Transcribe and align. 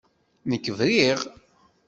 Nekk 0.49 0.65
briɣ. 0.77 1.19